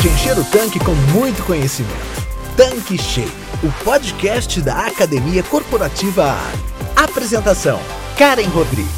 [0.00, 1.92] de encher o tanque com muito conhecimento.
[2.56, 3.32] Tanque Cheio,
[3.64, 6.62] o podcast da Academia Corporativa Ali.
[6.94, 7.80] Apresentação:
[8.16, 8.88] Karen Rodrigues.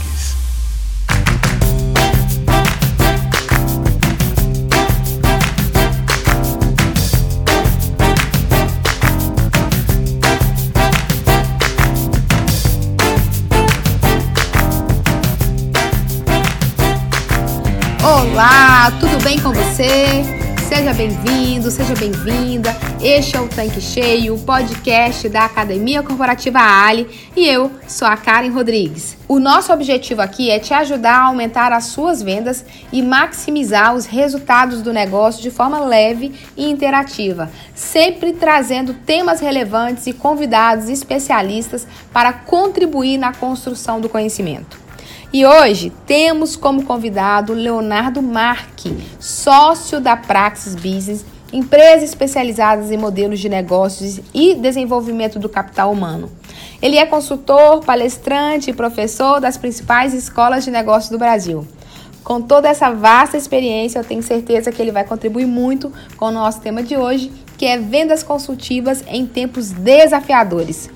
[18.02, 20.39] Olá, tudo bem com você?
[20.70, 22.70] Seja bem-vindo, seja bem-vinda.
[23.02, 28.16] Este é o Tanque Cheio, o podcast da Academia Corporativa Ali e eu sou a
[28.16, 29.16] Karen Rodrigues.
[29.26, 34.06] O nosso objetivo aqui é te ajudar a aumentar as suas vendas e maximizar os
[34.06, 41.84] resultados do negócio de forma leve e interativa, sempre trazendo temas relevantes e convidados especialistas
[42.12, 44.89] para contribuir na construção do conhecimento.
[45.32, 53.38] E hoje temos como convidado Leonardo Marque, sócio da Praxis Business, empresa especializada em modelos
[53.38, 56.28] de negócios e desenvolvimento do capital humano.
[56.82, 61.64] Ele é consultor, palestrante e professor das principais escolas de negócios do Brasil.
[62.24, 66.32] Com toda essa vasta experiência, eu tenho certeza que ele vai contribuir muito com o
[66.32, 70.90] nosso tema de hoje, que é vendas consultivas em tempos desafiadores.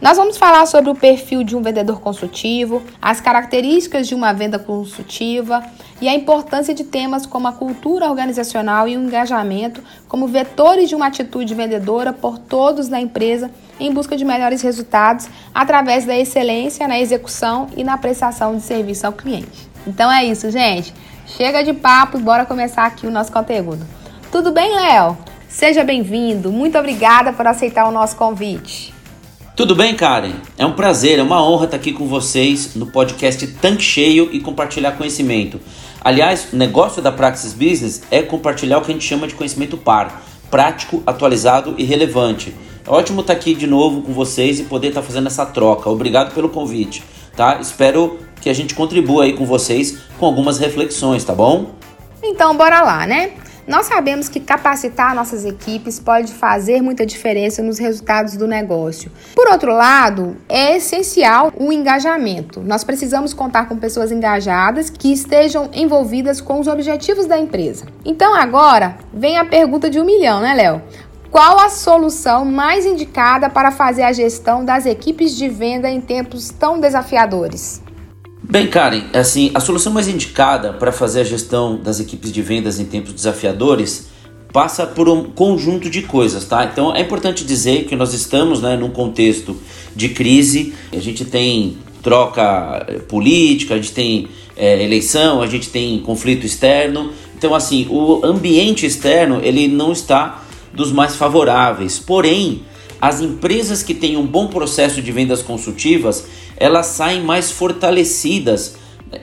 [0.00, 4.56] Nós vamos falar sobre o perfil de um vendedor consultivo, as características de uma venda
[4.56, 5.60] consultiva
[6.00, 10.94] e a importância de temas como a cultura organizacional e o engajamento como vetores de
[10.94, 16.86] uma atitude vendedora por todos na empresa em busca de melhores resultados através da excelência
[16.86, 19.68] na execução e na prestação de serviço ao cliente.
[19.84, 20.94] Então é isso, gente.
[21.26, 23.84] Chega de papo e bora começar aqui o nosso conteúdo.
[24.30, 25.18] Tudo bem, Léo?
[25.48, 26.52] Seja bem-vindo.
[26.52, 28.96] Muito obrigada por aceitar o nosso convite.
[29.58, 30.34] Tudo bem, Karen?
[30.56, 34.38] É um prazer, é uma honra estar aqui com vocês no podcast Tanque Cheio e
[34.38, 35.60] compartilhar conhecimento.
[36.00, 39.76] Aliás, o negócio da Praxis Business é compartilhar o que a gente chama de conhecimento
[39.76, 42.54] par, prático, atualizado e relevante.
[42.86, 45.90] É ótimo estar aqui de novo com vocês e poder estar fazendo essa troca.
[45.90, 47.02] Obrigado pelo convite,
[47.36, 47.58] tá?
[47.60, 51.72] Espero que a gente contribua aí com vocês com algumas reflexões, tá bom?
[52.22, 53.32] Então, bora lá, né?
[53.68, 59.12] Nós sabemos que capacitar nossas equipes pode fazer muita diferença nos resultados do negócio.
[59.34, 62.62] Por outro lado, é essencial o engajamento.
[62.62, 67.84] Nós precisamos contar com pessoas engajadas que estejam envolvidas com os objetivos da empresa.
[68.06, 70.82] Então agora vem a pergunta de um milhão, né, Léo?
[71.30, 76.48] Qual a solução mais indicada para fazer a gestão das equipes de venda em tempos
[76.48, 77.82] tão desafiadores?
[78.50, 82.80] Bem, Karen, assim, a solução mais indicada para fazer a gestão das equipes de vendas
[82.80, 84.08] em tempos desafiadores
[84.50, 86.64] passa por um conjunto de coisas, tá?
[86.64, 89.54] Então é importante dizer que nós estamos né, num contexto
[89.94, 95.68] de crise, a gente tem troca eh, política, a gente tem é, eleição, a gente
[95.68, 97.12] tem conflito externo.
[97.36, 100.42] Então, assim, o ambiente externo ele não está
[100.72, 101.98] dos mais favoráveis.
[101.98, 102.62] Porém,
[103.00, 106.26] as empresas que têm um bom processo de vendas consultivas,
[106.56, 108.76] elas saem mais fortalecidas,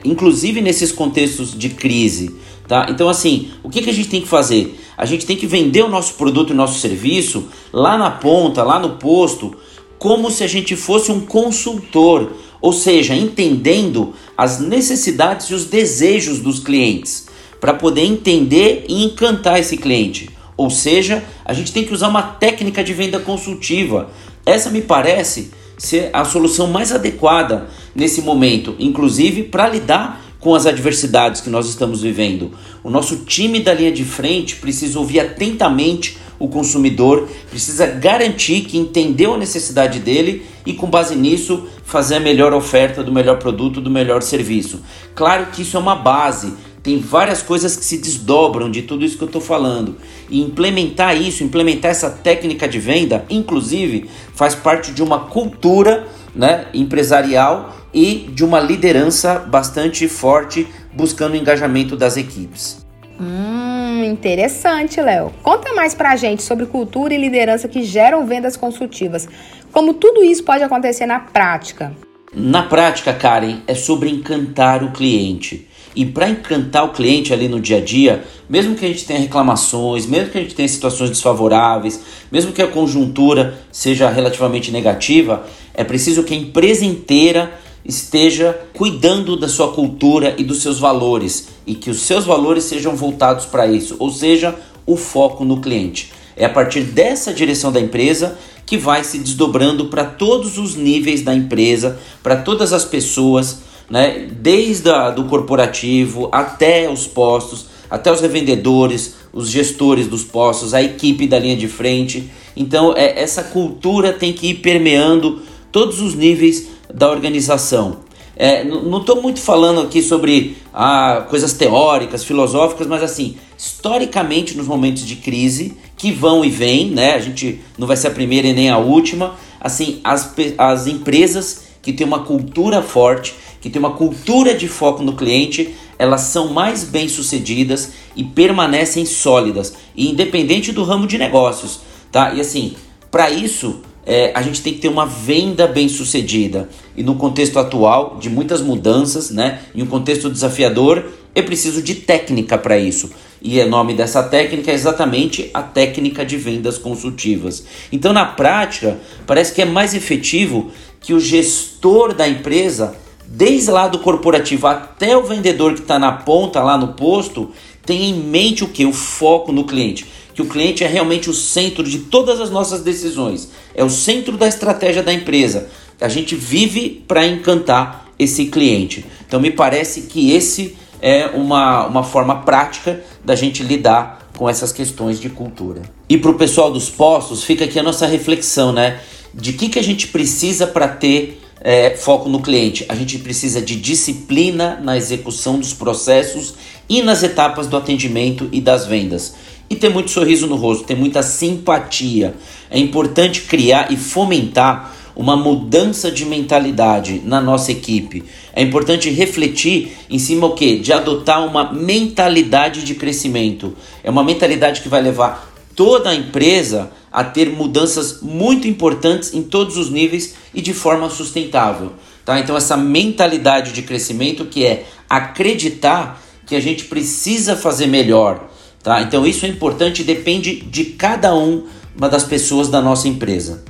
[0.04, 2.34] inclusive nesses contextos de crise.
[2.66, 2.86] Tá?
[2.90, 4.80] Então, assim, o que, que a gente tem que fazer?
[4.96, 8.62] A gente tem que vender o nosso produto e o nosso serviço lá na ponta,
[8.62, 9.54] lá no posto,
[9.98, 16.40] como se a gente fosse um consultor, ou seja, entendendo as necessidades e os desejos
[16.40, 17.26] dos clientes,
[17.60, 20.35] para poder entender e encantar esse cliente.
[20.56, 24.10] Ou seja, a gente tem que usar uma técnica de venda consultiva.
[24.44, 30.64] Essa me parece ser a solução mais adequada nesse momento, inclusive para lidar com as
[30.64, 32.52] adversidades que nós estamos vivendo.
[32.82, 38.76] O nosso time da linha de frente precisa ouvir atentamente o consumidor, precisa garantir que
[38.76, 43.80] entendeu a necessidade dele e, com base nisso, fazer a melhor oferta do melhor produto,
[43.80, 44.82] do melhor serviço.
[45.14, 46.54] Claro que isso é uma base,
[46.86, 49.96] tem várias coisas que se desdobram de tudo isso que eu estou falando.
[50.30, 56.66] E implementar isso, implementar essa técnica de venda, inclusive, faz parte de uma cultura né,
[56.72, 62.86] empresarial e de uma liderança bastante forte buscando o engajamento das equipes.
[63.20, 65.32] Hum, interessante, Léo.
[65.42, 69.28] Conta mais pra gente sobre cultura e liderança que geram vendas consultivas.
[69.72, 71.92] Como tudo isso pode acontecer na prática?
[72.32, 75.65] Na prática, Karen, é sobre encantar o cliente.
[75.96, 79.18] E para encantar o cliente ali no dia a dia, mesmo que a gente tenha
[79.18, 82.00] reclamações, mesmo que a gente tenha situações desfavoráveis,
[82.30, 89.36] mesmo que a conjuntura seja relativamente negativa, é preciso que a empresa inteira esteja cuidando
[89.36, 93.66] da sua cultura e dos seus valores e que os seus valores sejam voltados para
[93.66, 94.54] isso, ou seja,
[94.84, 96.12] o foco no cliente.
[96.36, 101.22] É a partir dessa direção da empresa que vai se desdobrando para todos os níveis
[101.22, 103.60] da empresa, para todas as pessoas
[103.90, 104.28] né?
[104.30, 110.82] Desde a, do corporativo até os postos, até os revendedores, os gestores dos postos, a
[110.82, 112.30] equipe da linha de frente.
[112.56, 117.98] Então, é, essa cultura tem que ir permeando todos os níveis da organização.
[118.38, 124.66] É, não estou muito falando aqui sobre ah, coisas teóricas, filosóficas, mas assim, historicamente, nos
[124.66, 127.14] momentos de crise, que vão e vêm, né?
[127.14, 129.34] A gente não vai ser a primeira e nem a última.
[129.58, 133.34] Assim, as, as empresas que têm uma cultura forte,
[133.66, 139.04] que têm uma cultura de foco no cliente, elas são mais bem sucedidas e permanecem
[139.04, 141.80] sólidas, independente do ramo de negócios,
[142.12, 142.32] tá?
[142.32, 142.76] E assim,
[143.10, 146.68] para isso é, a gente tem que ter uma venda bem sucedida.
[146.96, 151.04] E no contexto atual, de muitas mudanças, né, em um contexto desafiador,
[151.34, 153.10] eu preciso de técnica para isso.
[153.42, 157.64] E o nome dessa técnica é exatamente a técnica de vendas consultivas.
[157.90, 158.96] Então, na prática,
[159.26, 160.70] parece que é mais efetivo
[161.00, 162.94] que o gestor da empresa,
[163.28, 167.50] desde lá do corporativo até o vendedor que está na ponta, lá no posto,
[167.84, 168.84] tenha em mente o que?
[168.84, 170.06] O foco no cliente
[170.36, 174.36] que o cliente é realmente o centro de todas as nossas decisões, é o centro
[174.36, 175.66] da estratégia da empresa.
[175.98, 179.06] A gente vive para encantar esse cliente.
[179.26, 184.72] Então me parece que esse é uma, uma forma prática da gente lidar com essas
[184.72, 185.80] questões de cultura.
[186.06, 189.00] E para o pessoal dos postos, fica aqui a nossa reflexão, né?
[189.32, 192.86] De que, que a gente precisa para ter é, foco no cliente?
[192.88, 196.54] A gente precisa de disciplina na execução dos processos
[196.88, 199.34] e nas etapas do atendimento e das vendas
[199.68, 202.36] e ter muito sorriso no rosto, ter muita simpatia.
[202.70, 208.22] É importante criar e fomentar uma mudança de mentalidade na nossa equipe.
[208.52, 210.78] É importante refletir em cima o que?
[210.78, 213.74] De adotar uma mentalidade de crescimento.
[214.04, 219.42] É uma mentalidade que vai levar toda a empresa a ter mudanças muito importantes em
[219.42, 221.92] todos os níveis e de forma sustentável.
[222.24, 222.40] Tá?
[222.40, 228.48] Então essa mentalidade de crescimento que é acreditar que a gente precisa fazer melhor,
[228.86, 229.02] Tá?
[229.02, 233.64] Então isso é importante e depende de cada um, uma das pessoas da nossa empresa.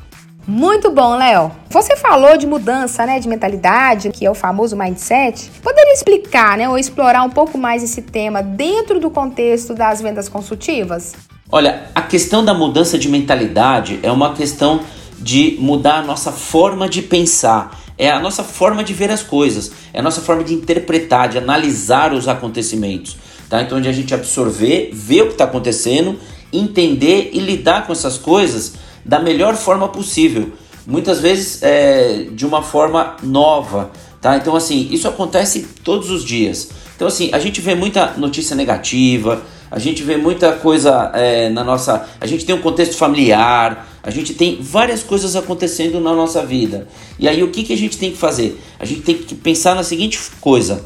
[0.46, 1.50] Muito bom, Léo.
[1.70, 5.50] Você falou de mudança, né, de mentalidade, que é o famoso mindset.
[5.62, 10.28] Poderia explicar, né, ou explorar um pouco mais esse tema dentro do contexto das vendas
[10.28, 11.14] consultivas?
[11.50, 14.80] Olha, a questão da mudança de mentalidade é uma questão
[15.18, 19.72] de mudar a nossa forma de pensar, é a nossa forma de ver as coisas,
[19.92, 23.16] é a nossa forma de interpretar, de analisar os acontecimentos
[23.48, 23.62] tá?
[23.62, 26.18] Então, onde a gente absorver, ver o que está acontecendo,
[26.52, 30.52] entender e lidar com essas coisas da melhor forma possível.
[30.86, 33.90] Muitas vezes é, de uma forma nova,
[34.20, 34.36] tá?
[34.36, 36.70] Então, assim, isso acontece todos os dias.
[36.94, 41.64] Então, assim, a gente vê muita notícia negativa, a gente vê muita coisa é, na
[41.64, 42.06] nossa.
[42.20, 46.86] A gente tem um contexto familiar, a gente tem várias coisas acontecendo na nossa vida.
[47.18, 48.60] E aí, o que, que a gente tem que fazer?
[48.78, 50.84] A gente tem que pensar na seguinte coisa: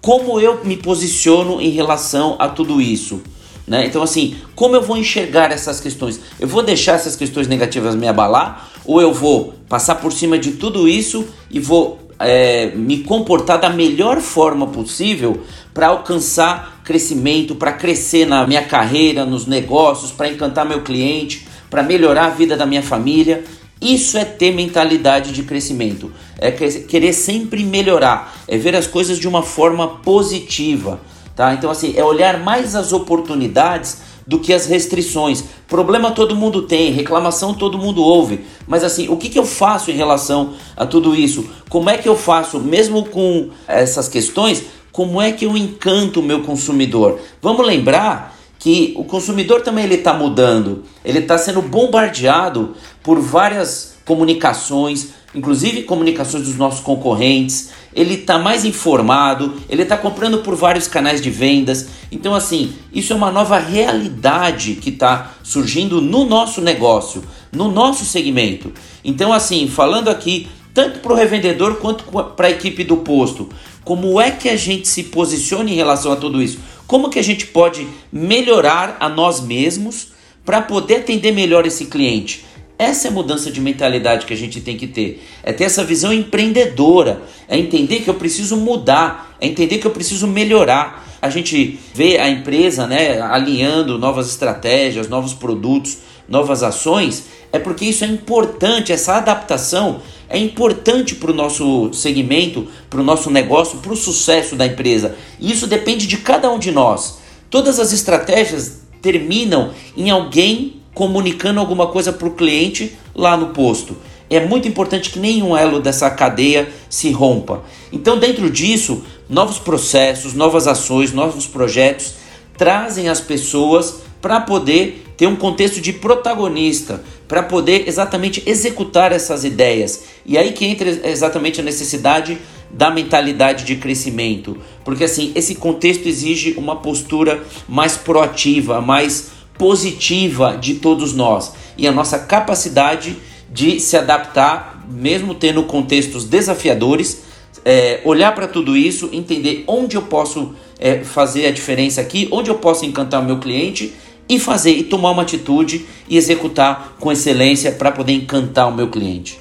[0.00, 3.20] como eu me posiciono em relação a tudo isso?
[3.66, 3.86] Né?
[3.86, 6.20] Então, assim, como eu vou enxergar essas questões?
[6.40, 10.52] Eu vou deixar essas questões negativas me abalar ou eu vou passar por cima de
[10.52, 15.42] tudo isso e vou é, me comportar da melhor forma possível
[15.72, 21.84] para alcançar crescimento, para crescer na minha carreira, nos negócios, para encantar meu cliente, para
[21.84, 23.44] melhorar a vida da minha família?
[23.80, 29.28] Isso é ter mentalidade de crescimento, é querer sempre melhorar, é ver as coisas de
[29.28, 31.00] uma forma positiva,
[31.36, 31.54] tá?
[31.54, 35.44] Então assim, é olhar mais as oportunidades do que as restrições.
[35.68, 39.92] Problema todo mundo tem, reclamação todo mundo ouve, mas assim, o que, que eu faço
[39.92, 41.48] em relação a tudo isso?
[41.68, 46.22] Como é que eu faço, mesmo com essas questões, como é que eu encanto o
[46.22, 47.20] meu consumidor?
[47.40, 53.96] Vamos lembrar que o consumidor também ele está mudando, ele está sendo bombardeado por várias
[54.04, 57.70] comunicações, inclusive comunicações dos nossos concorrentes.
[57.94, 61.88] Ele está mais informado, ele está comprando por vários canais de vendas.
[62.12, 68.04] Então, assim, isso é uma nova realidade que está surgindo no nosso negócio, no nosso
[68.04, 68.72] segmento.
[69.02, 72.04] Então, assim, falando aqui tanto para o revendedor quanto
[72.36, 73.48] para a equipe do posto,
[73.84, 76.58] como é que a gente se posiciona em relação a tudo isso?
[76.86, 80.08] Como que a gente pode melhorar a nós mesmos
[80.44, 82.44] para poder atender melhor esse cliente?
[82.80, 85.22] Essa é a mudança de mentalidade que a gente tem que ter.
[85.42, 87.20] É ter essa visão empreendedora.
[87.46, 89.36] É entender que eu preciso mudar.
[89.38, 91.06] É entender que eu preciso melhorar.
[91.20, 97.24] A gente vê a empresa né, alinhando novas estratégias, novos produtos, novas ações.
[97.52, 98.92] É porque isso é importante.
[98.92, 104.56] Essa adaptação é importante para o nosso segmento, para o nosso negócio, para o sucesso
[104.56, 105.14] da empresa.
[105.38, 107.18] E isso depende de cada um de nós.
[107.50, 113.96] Todas as estratégias terminam em alguém comunicando alguma coisa para o cliente lá no posto.
[114.28, 117.62] É muito importante que nenhum elo dessa cadeia se rompa.
[117.92, 122.14] Então, dentro disso, novos processos, novas ações, novos projetos
[122.56, 129.44] trazem as pessoas para poder ter um contexto de protagonista, para poder exatamente executar essas
[129.44, 130.04] ideias.
[130.24, 132.38] E aí que entra exatamente a necessidade
[132.70, 140.56] da mentalidade de crescimento, porque assim, esse contexto exige uma postura mais proativa, mais positiva
[140.58, 143.14] de todos nós e a nossa capacidade
[143.52, 147.24] de se adaptar, mesmo tendo contextos desafiadores,
[147.62, 152.48] é, olhar para tudo isso, entender onde eu posso é, fazer a diferença aqui, onde
[152.48, 153.92] eu posso encantar o meu cliente
[154.26, 158.88] e fazer e tomar uma atitude e executar com excelência para poder encantar o meu
[158.88, 159.39] cliente.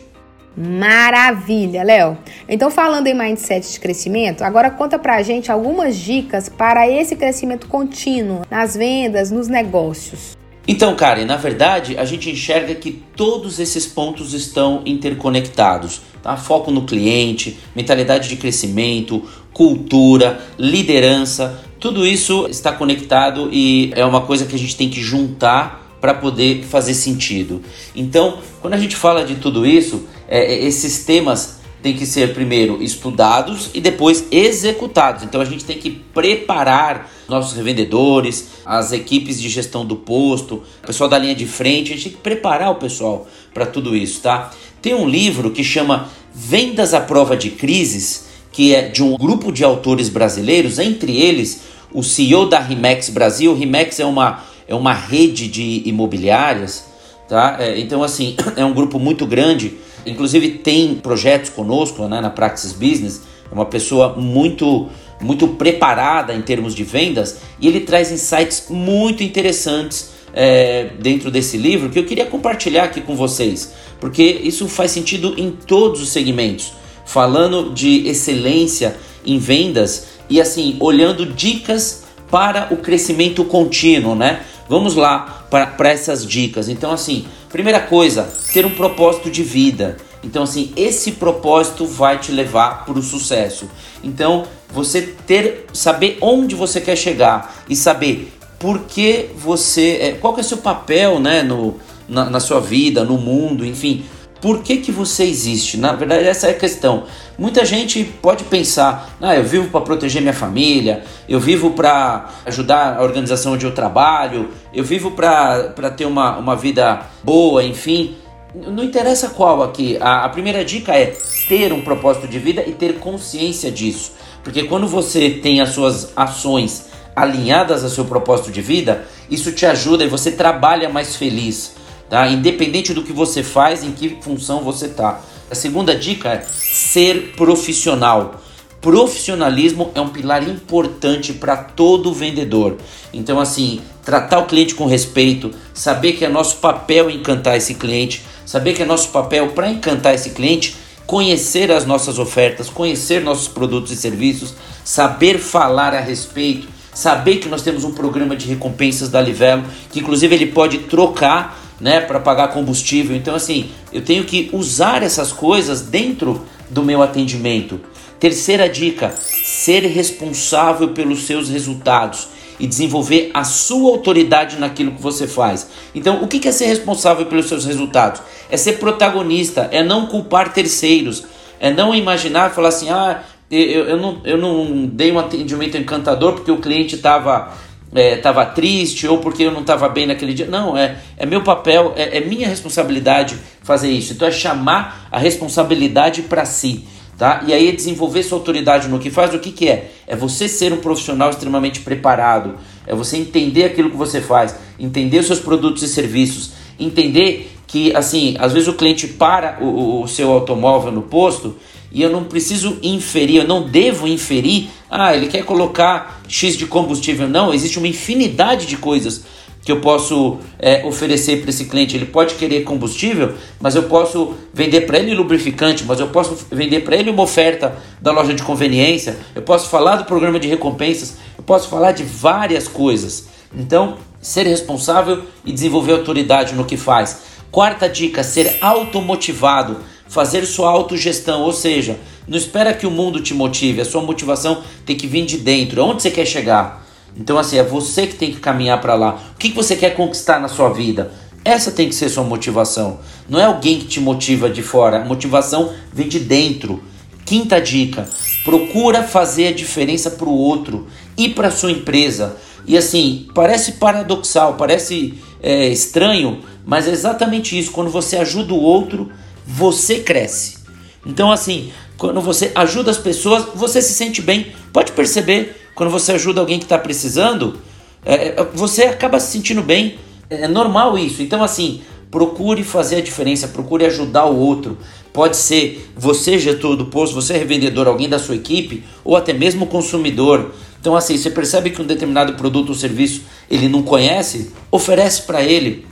[0.59, 2.17] Maravilha, Léo.
[2.49, 7.65] Então, falando em mindset de crescimento, agora conta pra gente algumas dicas para esse crescimento
[7.67, 10.37] contínuo nas vendas, nos negócios.
[10.67, 16.01] Então, Karen, na verdade, a gente enxerga que todos esses pontos estão interconectados.
[16.21, 16.35] Tá?
[16.35, 19.23] Foco no cliente, mentalidade de crescimento,
[19.53, 25.01] cultura, liderança, tudo isso está conectado e é uma coisa que a gente tem que
[25.01, 27.61] juntar para poder fazer sentido.
[27.95, 32.33] Então, quando a gente fala de tudo isso, é, é esses temas têm que ser
[32.33, 35.23] primeiro estudados e depois executados.
[35.23, 40.87] Então a gente tem que preparar nossos revendedores, as equipes de gestão do posto, o
[40.87, 44.21] pessoal da linha de frente, a gente tem que preparar o pessoal para tudo isso,
[44.21, 44.51] tá?
[44.81, 49.51] Tem um livro que chama Vendas à Prova de Crises, que é de um grupo
[49.51, 51.61] de autores brasileiros, entre eles
[51.93, 53.53] o CEO da Rimex Brasil.
[53.55, 56.85] Rimex é uma, é uma rede de imobiliárias,
[57.27, 57.57] tá?
[57.59, 62.71] É, então, assim, é um grupo muito grande Inclusive tem projetos conosco né, na Praxis
[62.71, 64.89] Business, é uma pessoa muito
[65.21, 71.57] muito preparada em termos de vendas e ele traz insights muito interessantes é, dentro desse
[71.57, 76.09] livro que eu queria compartilhar aqui com vocês, porque isso faz sentido em todos os
[76.09, 76.71] segmentos,
[77.05, 84.41] falando de excelência em vendas e assim olhando dicas para o crescimento contínuo, né?
[84.69, 86.69] Vamos lá para essas dicas.
[86.69, 89.97] Então, assim, primeira coisa, ter um propósito de vida.
[90.23, 93.69] Então, assim, esse propósito vai te levar para o sucesso.
[94.03, 100.33] Então, você ter, saber onde você quer chegar e saber por que você, é, qual
[100.33, 101.75] que é o seu papel, né, no,
[102.07, 104.03] na, na sua vida, no mundo, enfim,
[104.41, 105.77] por que, que você existe?
[105.77, 107.03] Na verdade, essa é a questão.
[107.37, 112.97] Muita gente pode pensar: ah, eu vivo para proteger minha família, eu vivo para ajudar
[112.97, 118.15] a organização onde eu trabalho, eu vivo para ter uma, uma vida boa, enfim.
[118.55, 119.97] Não interessa qual aqui.
[119.99, 121.17] A, a primeira dica é
[121.47, 124.13] ter um propósito de vida e ter consciência disso.
[124.43, 129.65] Porque quando você tem as suas ações alinhadas ao seu propósito de vida, isso te
[129.65, 131.75] ajuda e você trabalha mais feliz
[132.09, 132.27] tá?
[132.27, 135.21] Independente do que você faz, em que função você está.
[135.49, 138.41] A segunda dica é ser profissional.
[138.81, 142.77] Profissionalismo é um pilar importante para todo vendedor.
[143.13, 148.23] Então, assim, tratar o cliente com respeito, saber que é nosso papel encantar esse cliente,
[148.45, 150.75] saber que é nosso papel para encantar esse cliente,
[151.05, 154.53] conhecer as nossas ofertas, conhecer nossos produtos e serviços,
[154.85, 159.99] saber falar a respeito, saber que nós temos um programa de recompensas da Livelo, que
[159.99, 163.15] inclusive ele pode trocar né, para pagar combustível.
[163.15, 167.79] Então, assim, eu tenho que usar essas coisas dentro do meu atendimento.
[168.19, 172.27] Terceira dica: ser responsável pelos seus resultados
[172.59, 175.69] e desenvolver a sua autoridade naquilo que você faz.
[175.95, 178.21] Então, o que é ser responsável pelos seus resultados?
[178.49, 181.23] É ser protagonista, é não culpar terceiros,
[181.59, 186.33] é não imaginar falar assim: ah, eu, eu, não, eu não dei um atendimento encantador
[186.33, 187.53] porque o cliente estava
[187.93, 190.45] estava é, triste ou porque eu não estava bem naquele dia.
[190.45, 194.13] Não, é, é meu papel, é, é, minha responsabilidade fazer isso.
[194.13, 196.85] Então é chamar a responsabilidade para si.
[197.17, 197.43] Tá?
[197.45, 199.91] E aí é desenvolver sua autoridade no que faz, o que, que é?
[200.07, 202.55] É você ser um profissional extremamente preparado,
[202.87, 207.93] é você entender aquilo que você faz, entender os seus produtos e serviços, entender que,
[207.93, 211.57] assim, às vezes o cliente para o, o seu automóvel no posto
[211.91, 216.65] e eu não preciso inferir, eu não devo inferir, ah, ele quer colocar X de
[216.65, 217.27] combustível.
[217.27, 219.23] Não, existe uma infinidade de coisas
[219.63, 221.95] que eu posso é, oferecer para esse cliente.
[221.95, 226.81] Ele pode querer combustível, mas eu posso vender para ele lubrificante, mas eu posso vender
[226.81, 231.17] para ele uma oferta da loja de conveniência, eu posso falar do programa de recompensas,
[231.37, 233.27] eu posso falar de várias coisas.
[233.55, 237.21] Então, ser responsável e desenvolver autoridade no que faz.
[237.51, 239.77] Quarta dica: ser automotivado
[240.09, 241.97] fazer sua autogestão, ou seja,
[242.27, 245.83] não espera que o mundo te motive, a sua motivação tem que vir de dentro.
[245.83, 246.85] Onde você quer chegar?
[247.15, 249.19] Então, assim, é você que tem que caminhar para lá.
[249.33, 251.11] O que você quer conquistar na sua vida?
[251.43, 252.99] Essa tem que ser sua motivação.
[253.27, 255.01] Não é alguém que te motiva de fora.
[255.01, 256.83] A motivação vem de dentro.
[257.25, 258.07] Quinta dica:
[258.43, 260.87] procura fazer a diferença para o outro
[261.17, 262.35] e para sua empresa.
[262.67, 267.71] E assim, parece paradoxal, parece é, estranho, mas é exatamente isso.
[267.71, 269.11] Quando você ajuda o outro,
[269.49, 270.59] você cresce.
[271.03, 274.53] Então, assim, quando você ajuda as pessoas, você se sente bem.
[274.71, 277.59] Pode perceber, quando você ajuda alguém que está precisando,
[278.05, 279.97] é, é, você acaba se sentindo bem.
[280.29, 281.23] É normal isso.
[281.23, 284.77] Então, assim, procure fazer a diferença, procure ajudar o outro.
[285.11, 289.65] Pode ser você, gestor do posto, você revendedor, alguém da sua equipe, ou até mesmo
[289.65, 290.53] consumidor.
[290.79, 295.41] Então, assim, você percebe que um determinado produto ou serviço ele não conhece, oferece para
[295.41, 295.87] ele.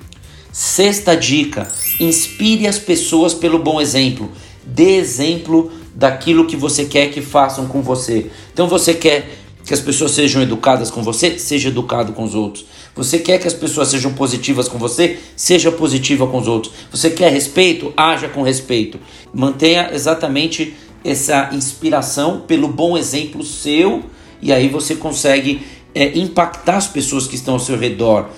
[0.51, 1.67] Sexta dica:
[1.99, 4.31] inspire as pessoas pelo bom exemplo.
[4.65, 8.27] Dê exemplo daquilo que você quer que façam com você.
[8.53, 9.29] Então, você quer
[9.65, 12.65] que as pessoas sejam educadas com você, seja educado com os outros.
[12.95, 16.73] Você quer que as pessoas sejam positivas com você, seja positiva com os outros.
[16.89, 18.97] Você quer respeito, haja com respeito.
[19.33, 20.73] Mantenha exatamente
[21.03, 24.03] essa inspiração pelo bom exemplo seu
[24.41, 25.61] e aí você consegue
[25.93, 28.29] é, impactar as pessoas que estão ao seu redor.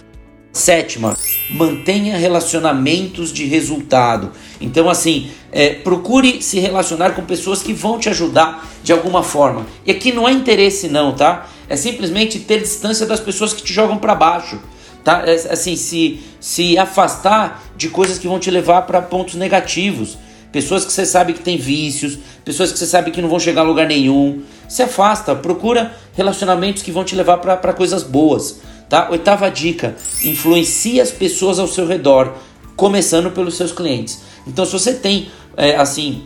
[0.51, 1.15] Sétima,
[1.51, 4.31] mantenha relacionamentos de resultado.
[4.59, 9.67] Então, assim, é, procure se relacionar com pessoas que vão te ajudar de alguma forma.
[9.85, 11.47] E aqui não é interesse, não, tá?
[11.67, 14.59] É simplesmente ter distância das pessoas que te jogam para baixo,
[15.03, 15.23] tá?
[15.23, 20.17] É, assim, se, se afastar de coisas que vão te levar para pontos negativos.
[20.51, 23.61] Pessoas que você sabe que tem vícios, pessoas que você sabe que não vão chegar
[23.61, 24.41] a lugar nenhum.
[24.67, 28.59] Se afasta, procura relacionamentos que vão te levar para coisas boas.
[28.89, 29.07] Tá?
[29.11, 32.33] Oitava dica: influencie as pessoas ao seu redor,
[32.75, 34.19] começando pelos seus clientes.
[34.47, 36.23] Então, se você tem é, assim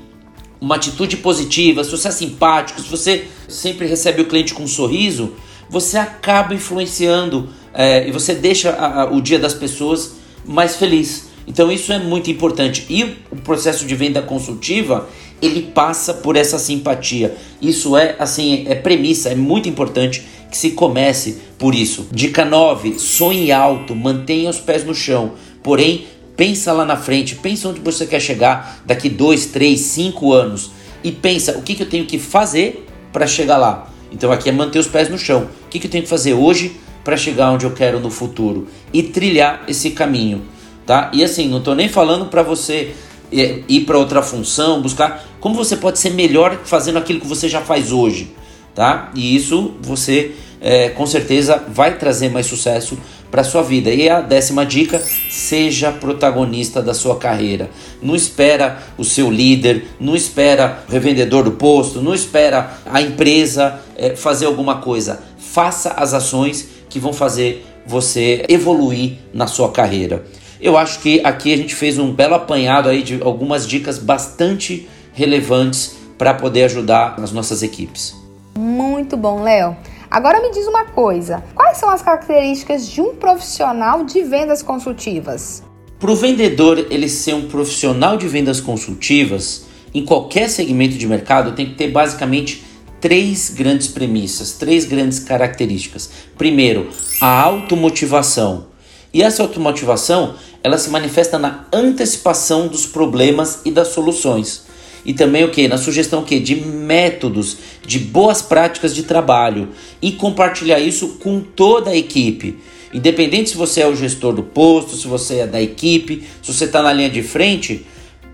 [0.61, 4.67] uma atitude positiva, se você é simpático, se você sempre recebe o cliente com um
[4.67, 5.33] sorriso,
[5.69, 10.13] você acaba influenciando é, e você deixa a, a, o dia das pessoas
[10.45, 11.27] mais feliz.
[11.45, 12.85] Então isso é muito importante.
[12.89, 15.09] E o processo de venda consultiva,
[15.41, 17.35] ele passa por essa simpatia.
[17.61, 22.07] Isso é assim, é premissa, é muito importante que se comece por isso.
[22.11, 25.31] Dica 9: sonhe alto, mantenha os pés no chão.
[25.63, 26.05] Porém,
[26.37, 30.69] pensa lá na frente, pensa onde você quer chegar daqui 2, 3, 5 anos
[31.03, 33.89] e pensa o que, que eu tenho que fazer para chegar lá.
[34.11, 35.49] Então aqui é manter os pés no chão.
[35.65, 38.67] O que, que eu tenho que fazer hoje para chegar onde eu quero no futuro
[38.93, 40.43] e trilhar esse caminho,
[40.85, 41.09] tá?
[41.13, 42.93] E assim, não estou nem falando para você
[43.31, 47.49] é, ir para outra função, buscar como você pode ser melhor fazendo aquilo que você
[47.49, 48.31] já faz hoje
[48.75, 49.11] tá?
[49.15, 50.31] E isso você
[50.61, 52.97] é, com certeza vai trazer mais sucesso
[53.29, 53.89] para sua vida.
[53.89, 57.69] E a décima dica: seja protagonista da sua carreira.
[58.01, 63.79] Não espera o seu líder, não espera o revendedor do posto, não espera a empresa
[63.97, 65.19] é, fazer alguma coisa.
[65.37, 70.23] Faça as ações que vão fazer você evoluir na sua carreira.
[70.61, 74.87] Eu acho que aqui a gente fez um belo apanhado aí de algumas dicas bastante
[75.11, 78.22] relevantes para poder ajudar as nossas equipes.
[78.57, 79.75] Muito bom, Léo.
[80.09, 85.63] Agora me diz uma coisa: quais são as características de um profissional de vendas consultivas?
[85.99, 91.53] Para o vendedor ele ser um profissional de vendas consultivas, em qualquer segmento de mercado,
[91.53, 92.63] tem que ter basicamente
[93.01, 96.09] três grandes premissas, três grandes características.
[96.37, 96.89] Primeiro,
[97.19, 98.67] a automotivação.
[99.11, 104.72] E essa automotivação, ela se manifesta na antecipação dos problemas e das soluções
[105.05, 109.69] e também o que na sugestão que de métodos, de boas práticas de trabalho
[110.01, 112.57] e compartilhar isso com toda a equipe.
[112.93, 116.65] Independente se você é o gestor do posto, se você é da equipe, se você
[116.65, 117.85] está na linha de frente,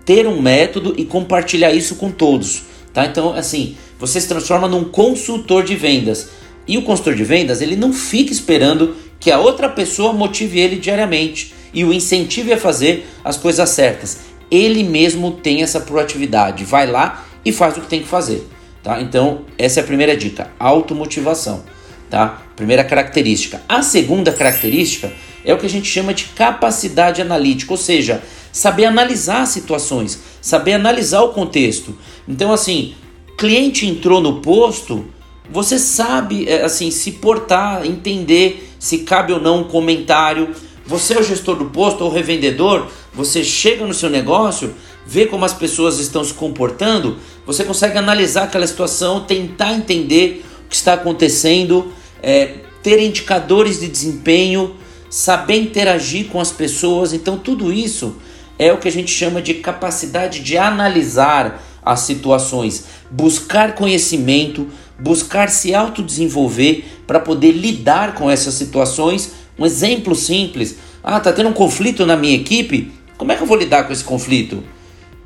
[0.04, 3.06] ter um método e compartilhar isso com todos, tá?
[3.06, 6.28] Então, assim, você se transforma num consultor de vendas.
[6.68, 10.76] E o consultor de vendas, ele não fica esperando que a outra pessoa motive ele
[10.76, 16.86] diariamente e o incentive a fazer as coisas certas ele mesmo tem essa proatividade, vai
[16.86, 18.48] lá e faz o que tem que fazer,
[18.82, 19.00] tá?
[19.00, 21.62] Então, essa é a primeira dica, automotivação,
[22.08, 22.42] tá?
[22.56, 23.62] Primeira característica.
[23.68, 25.12] A segunda característica
[25.44, 30.74] é o que a gente chama de capacidade analítica, ou seja, saber analisar situações, saber
[30.74, 31.96] analisar o contexto.
[32.28, 32.94] Então, assim,
[33.38, 35.06] cliente entrou no posto,
[35.50, 40.48] você sabe, é, assim, se portar, entender se cabe ou não um comentário.
[40.86, 44.74] Você é o gestor do posto ou revendedor, você chega no seu negócio,
[45.06, 50.68] vê como as pessoas estão se comportando, você consegue analisar aquela situação, tentar entender o
[50.68, 51.92] que está acontecendo,
[52.22, 54.76] é, ter indicadores de desempenho,
[55.08, 57.12] saber interagir com as pessoas.
[57.12, 58.16] Então, tudo isso
[58.58, 64.68] é o que a gente chama de capacidade de analisar as situações, buscar conhecimento,
[64.98, 69.32] buscar se autodesenvolver para poder lidar com essas situações.
[69.58, 72.92] Um exemplo simples: ah, tá tendo um conflito na minha equipe.
[73.20, 74.64] Como é que eu vou lidar com esse conflito?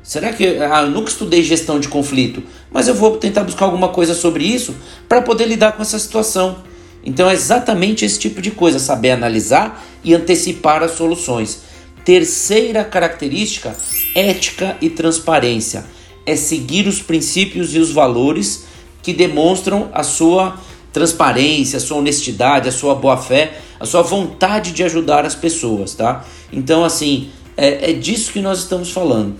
[0.03, 3.87] Será que ah, eu nunca estudei gestão de conflito, mas eu vou tentar buscar alguma
[3.87, 4.75] coisa sobre isso
[5.07, 6.57] para poder lidar com essa situação.
[7.05, 11.61] Então é exatamente esse tipo de coisa, saber analisar e antecipar as soluções.
[12.03, 13.73] Terceira característica,
[14.13, 15.85] ética e transparência.
[16.25, 18.65] É seguir os princípios e os valores
[19.01, 20.59] que demonstram a sua
[20.91, 26.25] transparência, a sua honestidade, a sua boa-fé, a sua vontade de ajudar as pessoas, tá?
[26.51, 29.35] Então, assim, é, é disso que nós estamos falando.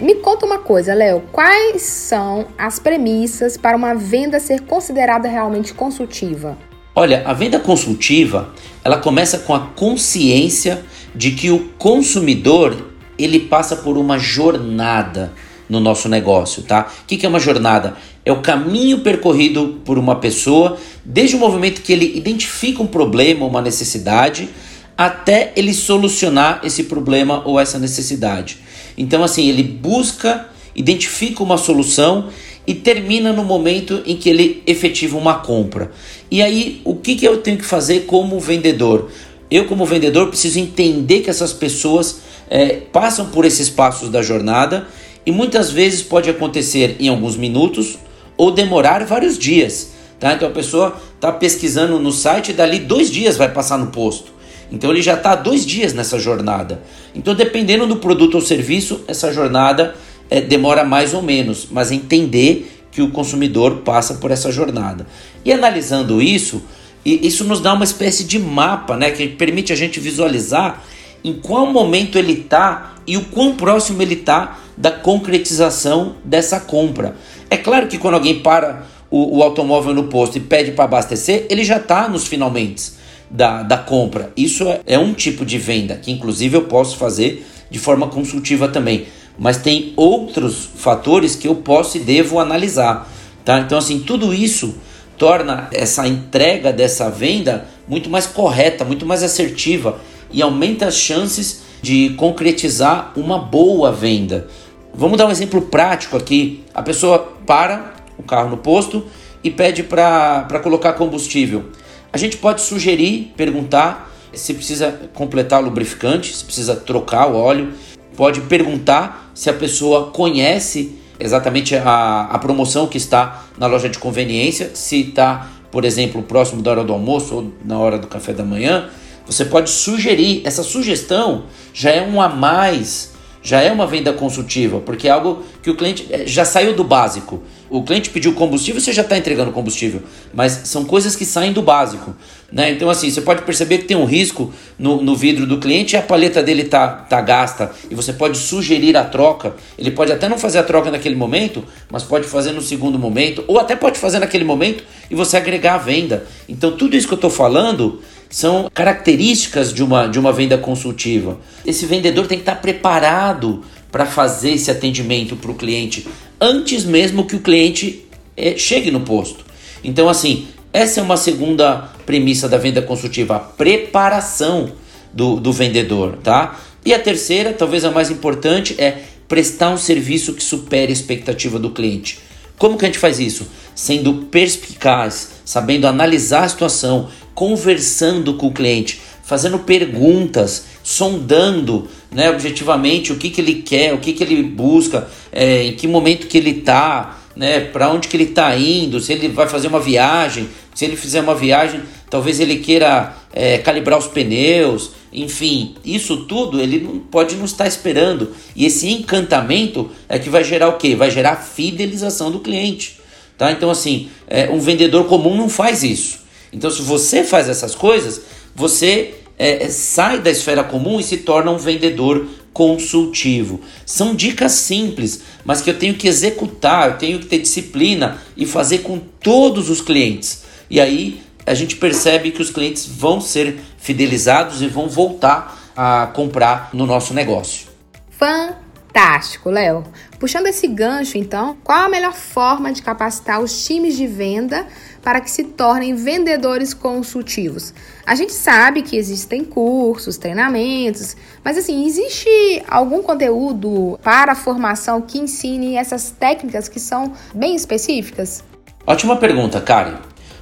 [0.00, 1.22] Me conta uma coisa, Léo.
[1.30, 6.56] Quais são as premissas para uma venda ser considerada realmente consultiva?
[6.94, 8.52] Olha, a venda consultiva,
[8.84, 12.76] ela começa com a consciência de que o consumidor,
[13.18, 15.32] ele passa por uma jornada
[15.68, 16.90] no nosso negócio, tá?
[17.02, 17.96] O que é uma jornada?
[18.24, 23.46] É o caminho percorrido por uma pessoa, desde o movimento que ele identifica um problema,
[23.46, 24.50] uma necessidade,
[24.96, 28.58] até ele solucionar esse problema ou essa necessidade.
[28.96, 32.28] Então, assim, ele busca, identifica uma solução
[32.66, 35.90] e termina no momento em que ele efetiva uma compra.
[36.30, 39.10] E aí, o que, que eu tenho que fazer como vendedor?
[39.50, 44.86] Eu, como vendedor, preciso entender que essas pessoas é, passam por esses passos da jornada
[45.26, 47.98] e muitas vezes pode acontecer em alguns minutos
[48.36, 49.92] ou demorar vários dias.
[50.18, 50.32] Tá?
[50.34, 54.31] Então a pessoa está pesquisando no site dali dois dias vai passar no posto.
[54.72, 56.82] Então ele já está dois dias nessa jornada.
[57.14, 59.94] Então, dependendo do produto ou serviço, essa jornada
[60.30, 65.06] é, demora mais ou menos, mas entender que o consumidor passa por essa jornada.
[65.44, 66.62] E analisando isso,
[67.04, 70.82] isso nos dá uma espécie de mapa, né, que permite a gente visualizar
[71.22, 77.14] em qual momento ele está e o quão próximo ele está da concretização dessa compra.
[77.50, 81.46] É claro que quando alguém para o, o automóvel no posto e pede para abastecer,
[81.50, 83.01] ele já está nos finalmente
[83.32, 84.30] da, da compra.
[84.36, 88.68] Isso é, é um tipo de venda que, inclusive, eu posso fazer de forma consultiva
[88.68, 89.06] também.
[89.38, 93.10] Mas tem outros fatores que eu posso e devo analisar.
[93.44, 93.60] Tá?
[93.60, 94.74] Então, assim, tudo isso
[95.16, 99.98] torna essa entrega dessa venda muito mais correta, muito mais assertiva
[100.30, 104.48] e aumenta as chances de concretizar uma boa venda.
[104.94, 106.64] Vamos dar um exemplo prático aqui.
[106.74, 109.06] A pessoa para o carro no posto
[109.42, 111.70] e pede para colocar combustível.
[112.12, 117.72] A gente pode sugerir, perguntar se precisa completar o lubrificante, se precisa trocar o óleo.
[118.16, 123.98] Pode perguntar se a pessoa conhece exatamente a, a promoção que está na loja de
[123.98, 128.32] conveniência, se está, por exemplo, próximo da hora do almoço ou na hora do café
[128.32, 128.90] da manhã.
[129.26, 133.11] Você pode sugerir, essa sugestão já é um a mais,
[133.42, 136.84] já é uma venda consultiva, porque é algo que o cliente eh, já saiu do
[136.84, 137.42] básico.
[137.68, 140.02] O cliente pediu combustível, você já está entregando combustível,
[140.32, 142.14] mas são coisas que saem do básico.
[142.52, 142.70] Né?
[142.70, 145.98] Então, assim, você pode perceber que tem um risco no, no vidro do cliente e
[145.98, 149.54] a paleta dele tá, tá gasta e você pode sugerir a troca.
[149.78, 153.42] Ele pode até não fazer a troca naquele momento, mas pode fazer no segundo momento,
[153.48, 156.26] ou até pode fazer naquele momento e você agregar a venda.
[156.46, 161.38] Então, tudo isso que eu estou falando são características de uma, de uma venda consultiva.
[161.66, 166.08] Esse vendedor tem que estar preparado para fazer esse atendimento para o cliente
[166.40, 169.44] antes mesmo que o cliente é, chegue no posto.
[169.84, 174.72] Então, assim, essa é uma segunda premissa da venda consultiva, a preparação
[175.12, 176.58] do, do vendedor, tá?
[176.86, 181.58] E a terceira, talvez a mais importante, é prestar um serviço que supere a expectativa
[181.58, 182.18] do cliente.
[182.58, 183.46] Como que a gente faz isso?
[183.74, 193.12] Sendo perspicaz, sabendo analisar a situação, conversando com o cliente, fazendo perguntas, sondando né, objetivamente
[193.12, 196.36] o que, que ele quer, o que, que ele busca, é, em que momento que
[196.36, 200.48] ele está, né, para onde que ele está indo, se ele vai fazer uma viagem,
[200.74, 206.60] se ele fizer uma viagem, talvez ele queira é, calibrar os pneus, enfim, isso tudo
[206.60, 208.32] ele não, pode não estar esperando.
[208.56, 210.94] E esse encantamento é que vai gerar o quê?
[210.94, 213.00] Vai gerar fidelização do cliente.
[213.36, 213.52] Tá?
[213.52, 216.21] Então, assim, é, um vendedor comum não faz isso.
[216.52, 218.20] Então, se você faz essas coisas,
[218.54, 223.60] você é, sai da esfera comum e se torna um vendedor consultivo.
[223.86, 228.44] São dicas simples, mas que eu tenho que executar, eu tenho que ter disciplina e
[228.44, 230.42] fazer com todos os clientes.
[230.68, 236.06] E aí a gente percebe que os clientes vão ser fidelizados e vão voltar a
[236.14, 237.66] comprar no nosso negócio.
[238.10, 239.84] Fantástico, Léo.
[240.20, 244.66] Puxando esse gancho, então, qual a melhor forma de capacitar os times de venda
[245.02, 247.74] para que se tornem vendedores consultivos?
[248.06, 252.28] A gente sabe que existem cursos, treinamentos, mas assim, existe
[252.68, 258.44] algum conteúdo para a formação que ensine essas técnicas que são bem específicas?
[258.86, 259.98] Ótima pergunta, Karen.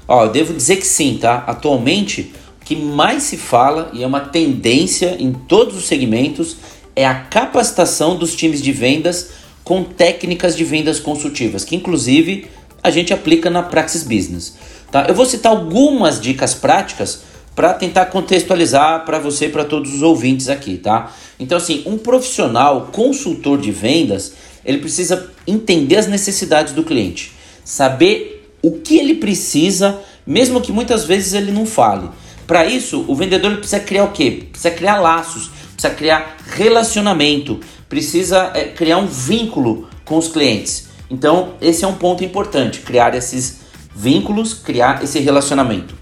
[0.06, 1.44] Ó, eu devo dizer que sim, tá?
[1.46, 6.56] Atualmente, o que mais se fala e é uma tendência em todos os segmentos
[6.96, 9.30] é a capacitação dos times de vendas
[9.62, 12.48] com técnicas de vendas consultivas, que inclusive
[12.82, 14.54] a gente aplica na Praxis Business.
[14.90, 15.06] Tá?
[15.08, 17.22] Eu vou citar algumas dicas práticas
[17.54, 21.12] para tentar contextualizar para você e para todos os ouvintes aqui, tá?
[21.38, 24.32] Então, assim, um profissional consultor de vendas,
[24.64, 27.32] ele precisa entender as necessidades do cliente,
[27.64, 32.08] saber o que ele precisa, mesmo que muitas vezes ele não fale.
[32.46, 34.46] Para isso, o vendedor precisa criar o quê?
[34.50, 40.89] Precisa criar laços, precisa criar relacionamento, precisa é, criar um vínculo com os clientes.
[41.10, 43.58] Então, esse é um ponto importante, criar esses
[43.94, 45.94] vínculos, criar esse relacionamento.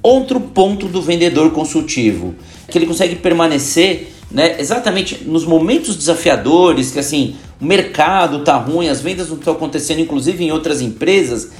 [0.00, 2.34] Outro ponto do vendedor consultivo,
[2.68, 8.88] que ele consegue permanecer né, exatamente nos momentos desafiadores, que assim, o mercado tá ruim,
[8.88, 11.50] as vendas não estão acontecendo, inclusive em outras empresas.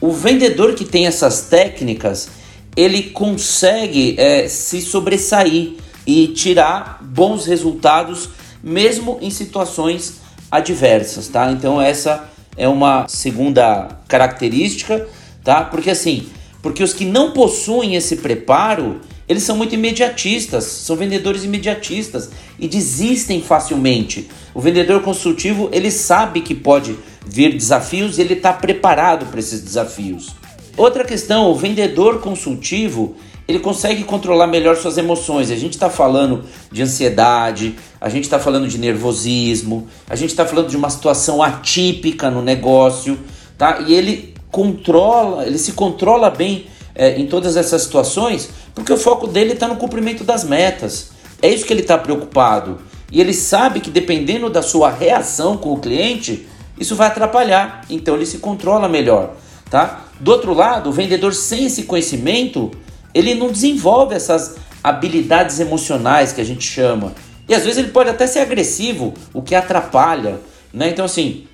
[0.00, 2.28] O vendedor que tem essas técnicas,
[2.76, 5.74] ele consegue é, se sobressair
[6.06, 8.30] e tirar bons resultados,
[8.62, 10.14] mesmo em situações
[10.50, 11.50] adversas, tá?
[11.50, 12.28] Então essa
[12.58, 15.06] é uma segunda característica,
[15.44, 15.62] tá?
[15.64, 16.26] Porque assim,
[16.60, 22.66] porque os que não possuem esse preparo, eles são muito imediatistas, são vendedores imediatistas e
[22.66, 24.28] desistem facilmente.
[24.52, 29.60] O vendedor consultivo, ele sabe que pode vir desafios e ele está preparado para esses
[29.60, 30.34] desafios.
[30.76, 33.16] Outra questão, o vendedor consultivo,
[33.48, 35.50] ele consegue controlar melhor suas emoções.
[35.50, 40.44] A gente está falando de ansiedade, a gente está falando de nervosismo, a gente está
[40.44, 43.18] falando de uma situação atípica no negócio,
[43.56, 43.78] tá?
[43.86, 49.26] E ele controla, ele se controla bem é, em todas essas situações, porque o foco
[49.26, 51.12] dele está no cumprimento das metas.
[51.40, 52.78] É isso que ele está preocupado.
[53.10, 56.46] E ele sabe que dependendo da sua reação com o cliente,
[56.78, 57.80] isso vai atrapalhar.
[57.88, 59.36] Então ele se controla melhor,
[59.70, 60.04] tá?
[60.20, 62.70] Do outro lado, o vendedor sem esse conhecimento,
[63.18, 67.12] ele não desenvolve essas habilidades emocionais que a gente chama.
[67.48, 70.38] E às vezes ele pode até ser agressivo, o que atrapalha.
[70.72, 70.90] Né?
[70.90, 71.46] Então, assim,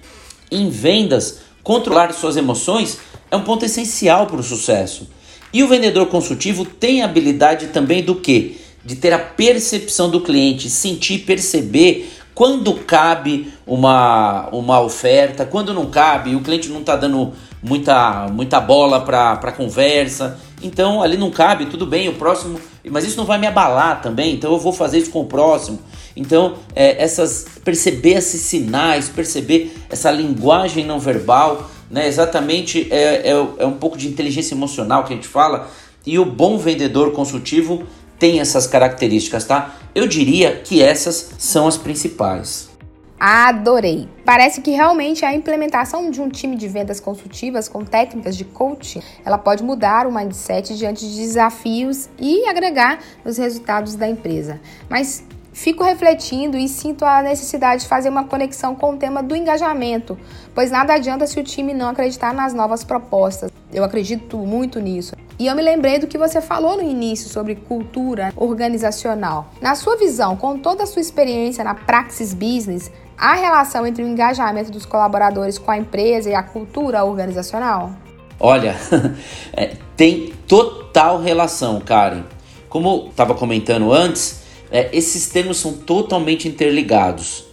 [0.50, 2.98] em vendas, controlar suas emoções
[3.30, 5.08] é um ponto essencial para o sucesso.
[5.54, 8.60] E o vendedor consultivo tem a habilidade também do que?
[8.84, 15.86] De ter a percepção do cliente, sentir, perceber quando cabe uma, uma oferta, quando não
[15.86, 20.38] cabe, o cliente não está dando muita, muita bola para a conversa.
[20.64, 22.58] Então ali não cabe, tudo bem, o próximo.
[22.90, 25.78] Mas isso não vai me abalar também, então eu vou fazer isso com o próximo.
[26.16, 32.06] Então, é, essas perceber esses sinais, perceber essa linguagem não verbal, né?
[32.06, 35.68] Exatamente é, é, é um pouco de inteligência emocional que a gente fala.
[36.06, 37.84] E o bom vendedor consultivo
[38.18, 39.76] tem essas características, tá?
[39.94, 42.73] Eu diria que essas são as principais.
[43.18, 44.08] Adorei!
[44.24, 49.00] Parece que realmente a implementação de um time de vendas consultivas com técnicas de coaching,
[49.24, 54.60] ela pode mudar o mindset diante de desafios e agregar nos resultados da empresa.
[54.88, 55.24] Mas
[55.54, 60.18] Fico refletindo e sinto a necessidade de fazer uma conexão com o tema do engajamento,
[60.52, 63.52] pois nada adianta se o time não acreditar nas novas propostas.
[63.72, 65.14] Eu acredito muito nisso.
[65.38, 69.48] E eu me lembrei do que você falou no início sobre cultura organizacional.
[69.60, 74.06] Na sua visão, com toda a sua experiência na Praxis Business, há relação entre o
[74.06, 77.92] engajamento dos colaboradores com a empresa e a cultura organizacional?
[78.38, 78.76] Olha,
[79.52, 82.22] é, tem total relação, Karen.
[82.68, 87.44] Como estava comentando antes, é, esses termos são totalmente interligados.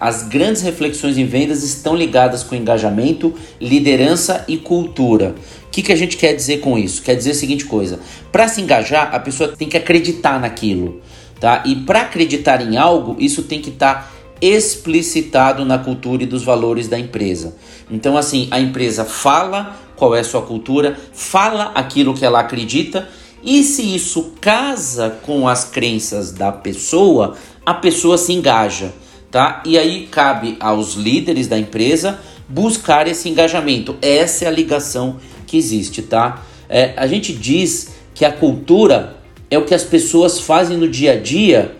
[0.00, 5.34] As grandes reflexões em vendas estão ligadas com engajamento, liderança e cultura.
[5.66, 7.02] O que, que a gente quer dizer com isso?
[7.02, 8.00] Quer dizer a seguinte coisa:
[8.32, 11.02] para se engajar, a pessoa tem que acreditar naquilo,
[11.38, 11.62] tá?
[11.66, 16.42] E para acreditar em algo, isso tem que estar tá explicitado na cultura e dos
[16.42, 17.56] valores da empresa.
[17.90, 23.08] Então, assim, a empresa fala qual é a sua cultura, fala aquilo que ela acredita
[23.42, 28.92] e se isso casa com as crenças da pessoa, a pessoa se engaja,
[29.30, 29.62] tá?
[29.64, 33.96] E aí cabe aos líderes da empresa buscar esse engajamento.
[34.02, 36.42] Essa é a ligação que existe, tá?
[36.68, 39.16] É, a gente diz que a cultura
[39.50, 41.76] é o que as pessoas fazem no dia a dia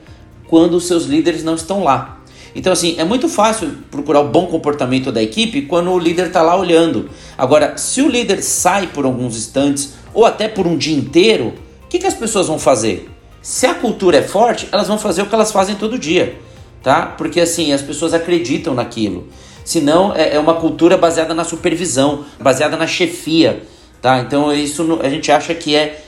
[0.49, 2.20] quando os seus líderes não estão lá.
[2.55, 6.43] Então, assim, é muito fácil procurar o bom comportamento da equipe quando o líder está
[6.43, 7.09] lá olhando.
[7.39, 11.89] Agora, se o líder sai por alguns instantes ou até por um dia inteiro, o
[11.89, 13.09] que, que as pessoas vão fazer?
[13.41, 16.39] Se a cultura é forte, elas vão fazer o que elas fazem todo dia,
[16.83, 17.07] tá?
[17.07, 19.29] Porque assim, as pessoas acreditam naquilo.
[19.65, 23.63] Senão, é, é uma cultura baseada na supervisão, baseada na chefia,
[24.03, 24.19] tá?
[24.19, 26.03] Então, isso a gente acha que é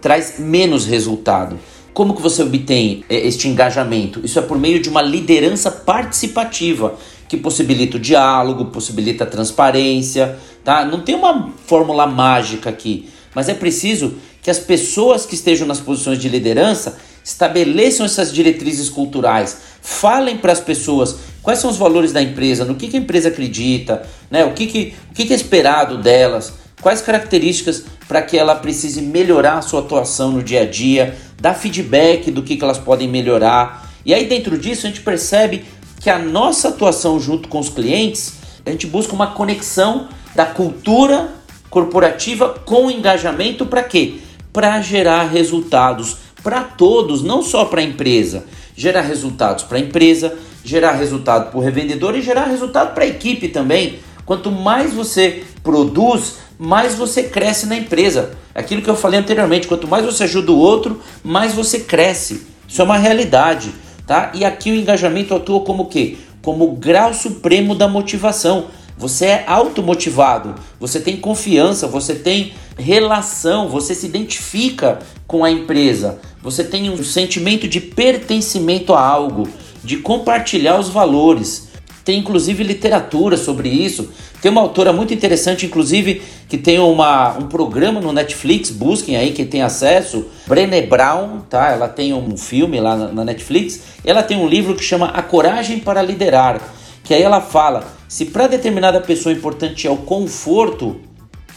[0.00, 1.58] traz menos resultado.
[1.94, 4.20] Como que você obtém é, este engajamento?
[4.24, 6.96] Isso é por meio de uma liderança participativa
[7.28, 10.84] que possibilita o diálogo, possibilita a transparência, tá?
[10.84, 15.78] Não tem uma fórmula mágica aqui, mas é preciso que as pessoas que estejam nas
[15.78, 22.12] posições de liderança estabeleçam essas diretrizes culturais, falem para as pessoas quais são os valores
[22.12, 24.44] da empresa, no que, que a empresa acredita, né?
[24.44, 29.00] o, que, que, o que, que é esperado delas, quais características para que ela precise
[29.00, 33.08] melhorar a sua atuação no dia a dia, dar feedback do que, que elas podem
[33.08, 33.90] melhorar.
[34.04, 35.64] E aí, dentro disso, a gente percebe
[36.00, 38.34] que a nossa atuação junto com os clientes,
[38.66, 41.30] a gente busca uma conexão da cultura
[41.70, 44.16] corporativa com o engajamento para quê?
[44.52, 48.44] Para gerar resultados para todos, não só para a empresa.
[48.76, 53.08] Gerar resultados para a empresa, gerar resultado para o revendedor e gerar resultado para a
[53.08, 53.98] equipe também.
[54.26, 58.32] Quanto mais você produz, mais você cresce na empresa.
[58.54, 62.46] Aquilo que eu falei anteriormente, quanto mais você ajuda o outro, mais você cresce.
[62.68, 63.72] Isso é uma realidade,
[64.06, 64.30] tá?
[64.34, 66.16] E aqui o engajamento atua como o quê?
[66.42, 68.66] Como o grau supremo da motivação.
[68.96, 76.20] Você é automotivado, você tem confiança, você tem relação, você se identifica com a empresa,
[76.40, 79.48] você tem um sentimento de pertencimento a algo,
[79.82, 81.70] de compartilhar os valores.
[82.04, 84.10] Tem inclusive literatura sobre isso.
[84.42, 89.32] Tem uma autora muito interessante, inclusive, que tem uma, um programa no Netflix, busquem aí
[89.32, 91.70] quem tem acesso, Brené Brown, tá?
[91.70, 95.22] Ela tem um filme lá na, na Netflix, ela tem um livro que chama A
[95.22, 96.60] Coragem para Liderar,
[97.02, 101.00] que aí ela fala se para determinada pessoa importante é o conforto,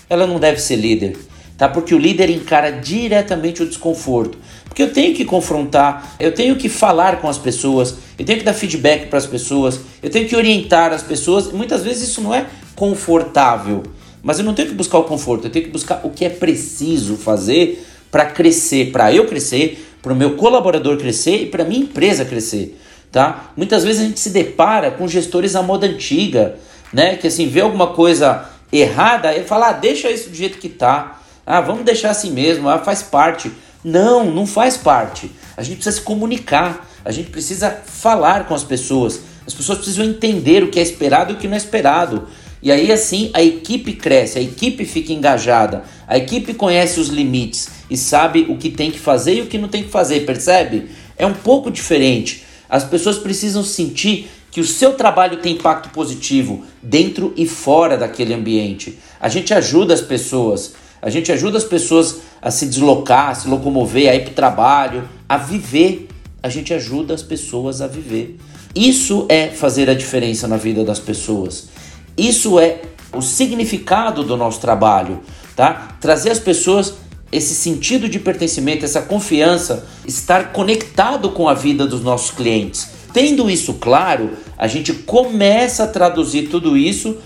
[0.10, 1.16] ela não deve ser líder,
[1.56, 1.70] tá?
[1.70, 4.40] Porque o líder encara diretamente o desconforto.
[4.78, 8.46] Porque eu tenho que confrontar, eu tenho que falar com as pessoas, eu tenho que
[8.46, 11.52] dar feedback para as pessoas, eu tenho que orientar as pessoas.
[11.52, 13.82] Muitas vezes isso não é confortável,
[14.22, 16.30] mas eu não tenho que buscar o conforto, eu tenho que buscar o que é
[16.30, 21.82] preciso fazer para crescer, para eu crescer, para o meu colaborador crescer e para minha
[21.82, 22.80] empresa crescer
[23.12, 23.52] tá?
[23.58, 26.60] Muitas vezes a gente se depara com gestores à moda antiga,
[26.94, 27.16] né?
[27.16, 31.20] Que assim, vê alguma coisa errada e fala, ah, deixa isso do jeito que tá.
[31.46, 33.52] Ah, vamos deixar assim mesmo, ah, faz parte.
[33.84, 35.32] Não, não faz parte.
[35.56, 39.22] A gente precisa se comunicar, a gente precisa falar com as pessoas.
[39.46, 42.28] As pessoas precisam entender o que é esperado e o que não é esperado.
[42.62, 47.70] E aí assim a equipe cresce, a equipe fica engajada, a equipe conhece os limites
[47.90, 50.90] e sabe o que tem que fazer e o que não tem que fazer, percebe?
[51.18, 52.44] É um pouco diferente.
[52.70, 58.34] As pessoas precisam sentir que o seu trabalho tem impacto positivo dentro e fora daquele
[58.34, 58.98] ambiente.
[59.20, 63.48] A gente ajuda as pessoas, a gente ajuda as pessoas a se deslocar, a se
[63.48, 66.08] locomover, a ir para o trabalho, a viver.
[66.42, 68.38] A gente ajuda as pessoas a viver.
[68.76, 71.70] Isso é fazer a diferença na vida das pessoas.
[72.18, 72.82] Isso é
[73.14, 75.22] o significado do nosso trabalho,
[75.56, 75.96] tá?
[76.00, 76.96] Trazer as pessoas
[77.32, 82.88] esse sentido de pertencimento, essa confiança, estar conectado com a vida dos nossos clientes.
[83.14, 87.18] Tendo isso claro, a gente começa a traduzir tudo isso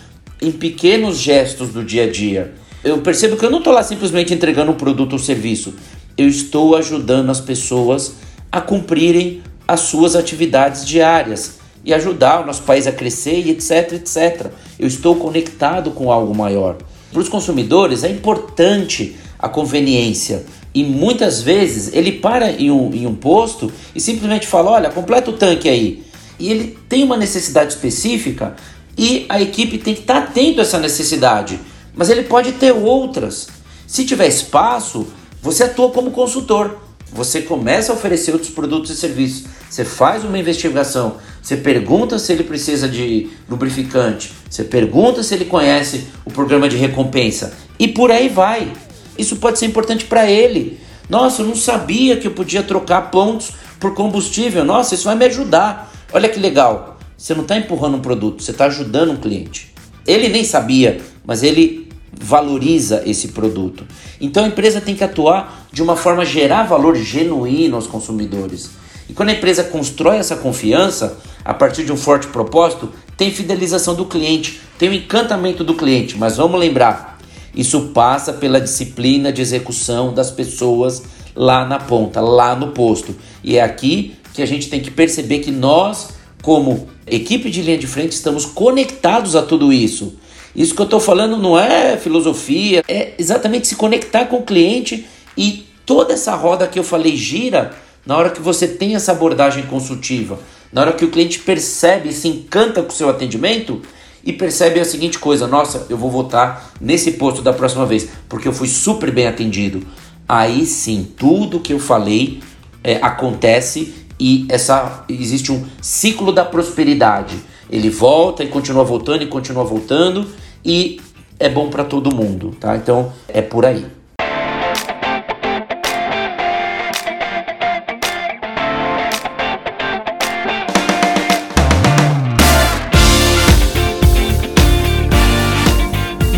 [0.41, 2.53] em pequenos gestos do dia a dia.
[2.83, 5.73] Eu percebo que eu não estou lá simplesmente entregando um produto ou serviço,
[6.17, 8.13] eu estou ajudando as pessoas
[8.51, 13.93] a cumprirem as suas atividades diárias e ajudar o nosso país a crescer e etc,
[13.93, 14.51] etc.
[14.77, 16.77] Eu estou conectado com algo maior.
[17.11, 20.43] Para os consumidores é importante a conveniência.
[20.73, 25.29] E muitas vezes ele para em um, em um posto e simplesmente fala: olha, completa
[25.29, 26.03] o tanque aí.
[26.39, 28.55] E ele tem uma necessidade específica
[28.97, 31.59] e a equipe tem que estar atento a essa necessidade.
[31.95, 33.47] Mas ele pode ter outras.
[33.87, 35.07] Se tiver espaço,
[35.41, 36.77] você atua como consultor.
[37.13, 39.45] Você começa a oferecer outros produtos e serviços.
[39.69, 41.17] Você faz uma investigação.
[41.41, 44.31] Você pergunta se ele precisa de lubrificante.
[44.49, 47.53] Você pergunta se ele conhece o programa de recompensa.
[47.77, 48.71] E por aí vai.
[49.17, 50.79] Isso pode ser importante para ele.
[51.09, 54.63] Nossa, eu não sabia que eu podia trocar pontos por combustível.
[54.63, 55.91] Nossa, isso vai me ajudar.
[56.13, 56.97] Olha que legal.
[57.17, 59.73] Você não está empurrando um produto, você está ajudando um cliente.
[60.07, 61.80] Ele nem sabia, mas ele
[62.11, 63.85] valoriza esse produto.
[64.19, 68.69] Então a empresa tem que atuar de uma forma a gerar valor genuíno aos consumidores.
[69.09, 73.93] E quando a empresa constrói essa confiança, a partir de um forte propósito, tem fidelização
[73.93, 76.17] do cliente, tem o encantamento do cliente.
[76.17, 77.19] Mas vamos lembrar,
[77.53, 81.03] isso passa pela disciplina de execução das pessoas
[81.35, 83.15] lá na ponta, lá no posto.
[83.43, 87.77] E é aqui que a gente tem que perceber que nós, como equipe de linha
[87.77, 90.15] de frente, estamos conectados a tudo isso.
[90.55, 95.05] Isso que eu estou falando não é filosofia, é exatamente se conectar com o cliente
[95.37, 97.73] e toda essa roda que eu falei gira
[98.05, 100.39] na hora que você tem essa abordagem consultiva,
[100.71, 103.81] na hora que o cliente percebe e se encanta com o seu atendimento,
[104.23, 108.47] e percebe a seguinte coisa: nossa, eu vou votar nesse posto da próxima vez, porque
[108.47, 109.85] eu fui super bem atendido.
[110.27, 112.39] Aí sim, tudo que eu falei
[112.83, 117.35] é, acontece e essa existe um ciclo da prosperidade.
[117.71, 120.27] Ele volta e continua voltando e continua voltando
[120.63, 120.99] e
[121.39, 122.75] é bom para todo mundo, tá?
[122.75, 123.85] Então é por aí.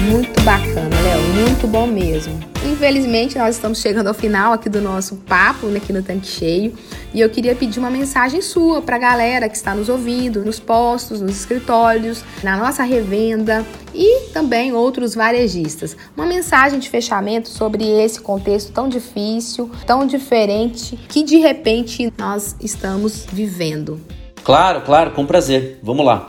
[0.10, 1.03] Muito bacana
[1.34, 2.40] muito bom mesmo.
[2.64, 6.76] Infelizmente, nós estamos chegando ao final aqui do nosso papo né, aqui no Tanque Cheio
[7.12, 10.60] e eu queria pedir uma mensagem sua para a galera que está nos ouvindo, nos
[10.60, 13.66] postos, nos escritórios, na nossa revenda
[13.96, 15.98] e também outros varejistas.
[16.16, 22.56] Uma mensagem de fechamento sobre esse contexto tão difícil, tão diferente que de repente nós
[22.62, 24.00] estamos vivendo.
[24.44, 25.80] Claro, claro, com prazer.
[25.82, 26.28] Vamos lá.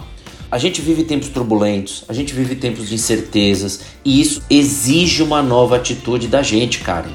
[0.55, 5.43] A gente vive tempos turbulentos, a gente vive tempos de incertezas e isso exige uma
[5.43, 7.11] nova atitude da gente, Karen.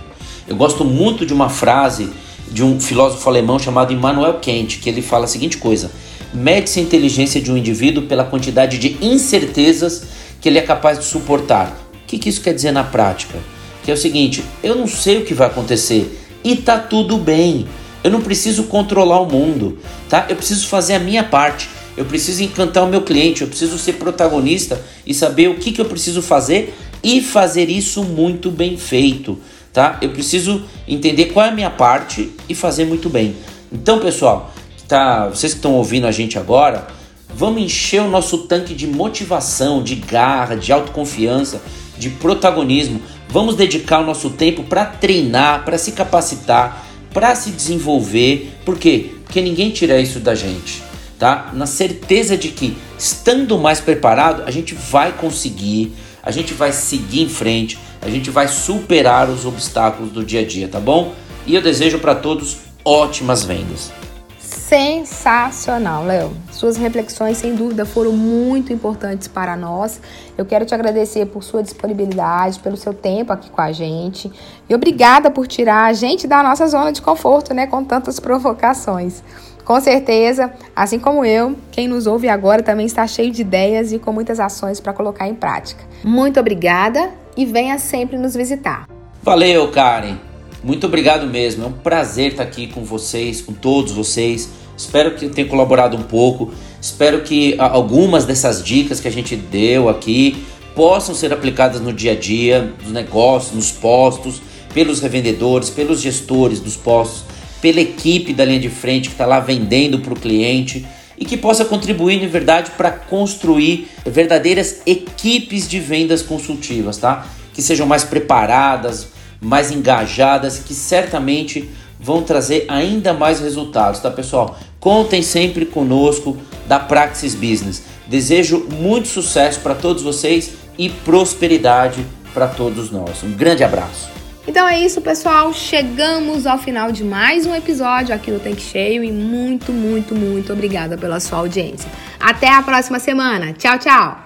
[0.46, 2.10] Eu gosto muito de uma frase
[2.52, 5.90] de um filósofo alemão chamado Immanuel Kant, que ele fala a seguinte coisa:
[6.34, 10.04] mede-se a inteligência de um indivíduo pela quantidade de incertezas
[10.42, 11.80] que ele é capaz de suportar.
[11.94, 13.40] O que, que isso quer dizer na prática?
[13.86, 17.70] Que é o seguinte: eu não sei o que vai acontecer e tá tudo bem.
[18.04, 19.80] Eu não preciso controlar o mundo,
[20.10, 20.26] tá?
[20.28, 21.70] Eu preciso fazer a minha parte
[22.00, 25.82] eu preciso encantar o meu cliente, eu preciso ser protagonista e saber o que, que
[25.82, 26.74] eu preciso fazer
[27.04, 29.38] e fazer isso muito bem feito,
[29.74, 29.98] tá?
[30.02, 33.36] Eu preciso entender qual é a minha parte e fazer muito bem.
[33.70, 34.54] Então, pessoal,
[34.88, 36.88] tá, vocês que estão ouvindo a gente agora,
[37.36, 41.62] vamos encher o nosso tanque de motivação, de garra, de autoconfiança,
[41.98, 43.02] de protagonismo.
[43.28, 48.54] Vamos dedicar o nosso tempo para treinar, para se capacitar, para se desenvolver.
[48.64, 49.16] Por quê?
[49.26, 50.88] Porque ninguém tira isso da gente
[51.20, 51.52] tá?
[51.54, 55.94] Na certeza de que estando mais preparado, a gente vai conseguir,
[56.24, 60.46] a gente vai seguir em frente, a gente vai superar os obstáculos do dia a
[60.46, 61.14] dia, tá bom?
[61.46, 63.92] E eu desejo para todos ótimas vendas.
[64.40, 66.32] Sensacional, Léo.
[66.52, 70.00] Suas reflexões, sem dúvida, foram muito importantes para nós.
[70.38, 74.32] Eu quero te agradecer por sua disponibilidade, pelo seu tempo aqui com a gente.
[74.70, 77.66] E obrigada por tirar a gente da nossa zona de conforto, né?
[77.66, 79.24] Com tantas provocações.
[79.70, 84.00] Com certeza, assim como eu, quem nos ouve agora também está cheio de ideias e
[84.00, 85.84] com muitas ações para colocar em prática.
[86.04, 88.90] Muito obrigada e venha sempre nos visitar.
[89.22, 90.18] Valeu, Karen.
[90.64, 91.66] Muito obrigado mesmo.
[91.66, 94.50] É um prazer estar aqui com vocês, com todos vocês.
[94.76, 96.52] Espero que eu tenha colaborado um pouco.
[96.82, 102.14] Espero que algumas dessas dicas que a gente deu aqui possam ser aplicadas no dia
[102.14, 104.42] a dia, nos negócios, nos postos,
[104.74, 107.29] pelos revendedores, pelos gestores dos postos
[107.62, 110.86] pela equipe da linha de frente que está lá vendendo para o cliente
[111.18, 117.28] e que possa contribuir, de verdade, para construir verdadeiras equipes de vendas consultivas, tá?
[117.54, 119.10] Que sejam mais preparadas,
[119.42, 124.58] mais engajadas, que certamente vão trazer ainda mais resultados, tá, pessoal?
[124.80, 126.38] Contem sempre conosco
[126.68, 127.84] da Praxis Business.
[128.08, 133.22] Desejo muito sucesso para todos vocês e prosperidade para todos nós.
[133.24, 134.10] Um grande abraço.
[134.48, 135.54] Então é isso, pessoal.
[135.54, 140.54] Chegamos ao final de mais um episódio aqui do Tanque Cheio e muito, muito, muito
[140.54, 141.90] obrigada pela sua audiência.
[142.20, 143.54] Até a próxima semana.
[143.54, 144.24] Tchau, tchau.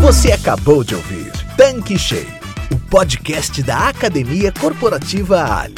[0.00, 2.26] Você acabou de ouvir Tanque Cheio,
[2.72, 5.74] o podcast da Academia Corporativa Ali.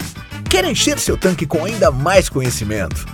[0.50, 3.13] Quer encher seu tanque com ainda mais conhecimento?